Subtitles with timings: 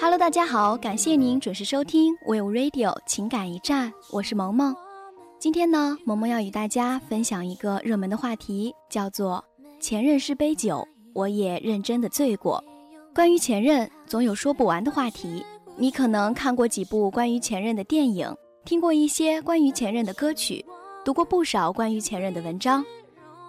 [0.00, 4.74] hello 大家好感谢您准时收听 we radio 情感一站我是萌萌。
[5.38, 9.44] 今天呢萌萌要与大家分享一个热门的话题叫做
[9.80, 12.62] 前任是杯酒我也认真的醉过。
[13.14, 15.44] 关于前任总有说不完的话题
[15.76, 18.32] 你可能看过几部关于前任的电影
[18.64, 20.64] 听过一些关于前任的歌曲
[21.04, 22.84] 读过不少关于前任的文章。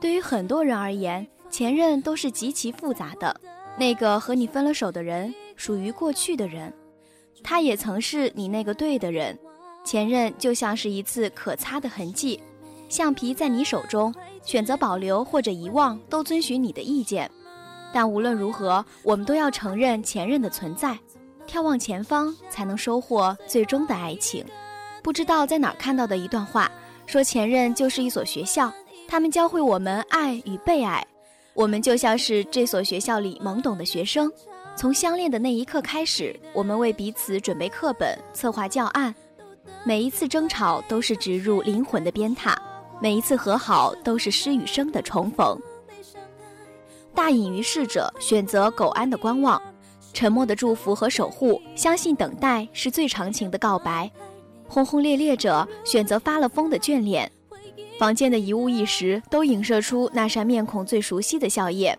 [0.00, 3.40] 对于很多人而言前任都是极其复杂的。
[3.78, 6.72] 那个和你分了手的人，属于过去的人，
[7.42, 9.38] 他也曾是你那个对的人。
[9.84, 12.40] 前任就像是一次可擦的痕迹，
[12.88, 17.30] 橡皮在你手中，选择保留或者遗忘都遵循你的意见。
[17.92, 20.98] 但无论如何，我们都要承认前任的存在，
[21.46, 24.44] 眺望前方，才能收获最终的爱情。
[25.02, 26.70] 不知道在哪儿看到的一段话，
[27.06, 28.72] 说前任就是一所学校，
[29.06, 31.06] 他们教会我们爱与被爱。
[31.56, 34.30] 我们就像是这所学校里懵懂的学生，
[34.76, 39.12] 从相恋的那一刻开始，我们为彼此准备课本、策划教案。
[39.82, 42.54] 每一次争吵都是植入灵魂的鞭挞，
[43.00, 45.58] 每一次和好都是诗与生的重逢。
[47.14, 49.60] 大隐于世者选择苟安的观望，
[50.12, 54.10] 沉默的祝福和守护，相信等待是最长情的告白。
[54.68, 57.32] 轰轰烈烈者选择发了疯的眷恋。
[57.98, 61.96] 房间的一物一时都映射出那扇面孔最熟悉的笑靥，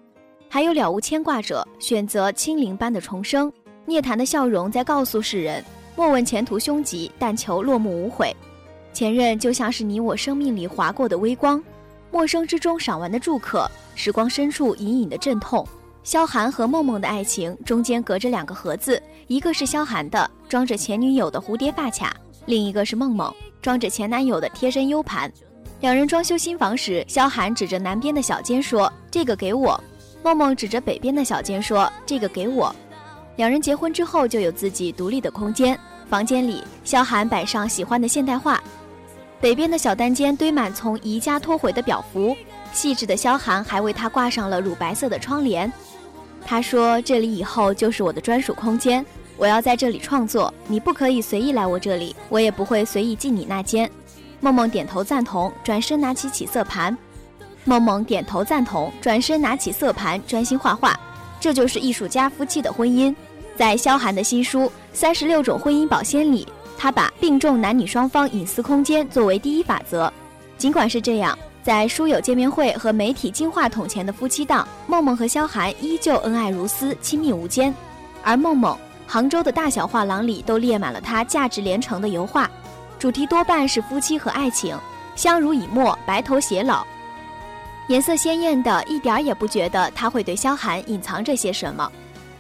[0.48, 3.52] 还有了无牵挂者选择清灵般的重生，
[3.86, 5.64] 涅槃的笑容在告诉世人：
[5.96, 8.36] 莫问前途凶吉，但求落幕无悔。
[8.94, 11.62] 前任就像是你我生命里划过的微光，
[12.12, 15.68] 陌生之中赏玩的住客，时光深处隐隐的阵痛。
[16.04, 22.10] 萧寒和梦梦的爱情中间隔着两个盒子，一个是萧寒的，装着前女友的蝴蝶发卡；
[22.46, 25.32] 另一个是梦梦，装着前男友的贴身 U 盘。
[25.80, 29.80] 两人装修新房时，萧寒指着南边的小间说：“这个给我。”
[30.24, 32.76] 梦梦指着北边的小间说：“这个给我。”
[33.38, 35.80] 两人结婚之后就有自己独立的空间。
[36.10, 38.60] 房间里，萧寒摆上喜欢的现代画，
[39.40, 42.36] 北边的小单间堆满从宜家拖回的表服，
[42.74, 45.72] 细致的萧寒还为他挂上了乳白色的窗帘。
[46.44, 49.06] 他说：“这里以后就是我的专属空间，
[49.38, 53.88] 我要在这里创作，你不可以随意来我这里，我也不会随意进你那间。”
[54.40, 56.96] 梦梦点头赞同，转身拿起起色盘。
[57.66, 60.98] 梦梦点头赞同，转身拿起色盘，专心画画。
[61.40, 63.14] 这就是艺术家夫妻的婚姻。
[63.56, 64.62] 在萧寒的新书
[64.94, 66.48] 《三十六种婚姻保鲜》里，
[66.78, 70.12] 他把并重男女双方隐私空间作为第一法则。
[70.58, 77.74] 尽管是这样，在书友见面会和媒体金话筒前的夫妻档，梦梦和萧寒依旧恩爱如斯，亲密无间。
[78.24, 78.78] 而梦梦，
[79.08, 82.50] 杭州的大小画廊里都列满了她价值连城的油画。
[83.00, 84.76] 主题多半是夫妻和爱情，
[85.16, 86.86] 相濡以沫，白头偕老，
[87.88, 91.92] 颜色鲜艳的，一点儿也不觉得他会对萧寒隐藏着些什么。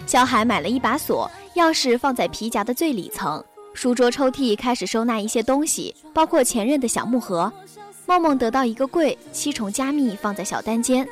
[0.08, 7.52] 萧寒买了一把锁，钥匙放在皮夹的最里层，书桌抽屉开始收纳一些东西，包括前任的小木盒。
[8.08, 11.08] 梦梦得到一个柜，七重加密放在小单间，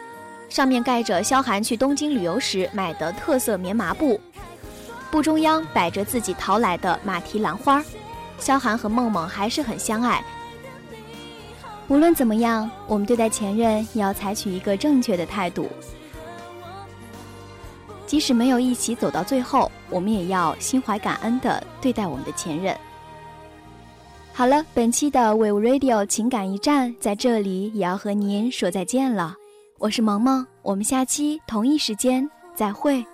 [0.49, 4.19] 上面盖着萧寒去东京旅游时买的特色棉麻布，
[5.11, 7.85] 布中央摆着自己淘来的马蹄兰花儿。
[8.39, 10.23] 萧寒和梦梦还是很相爱。
[11.87, 15.69] 无论怎么样，我们对待前任也要采取一个正确的态度。
[18.07, 22.75] 即使没有一起走到最后，我们也要心怀感恩的对待我们的前任。
[24.31, 29.35] 好了，本期的 We Radio 情感驿站在这里也要和您说再见了。
[29.77, 33.05] 我是萌萌，我们下期同一时间再会。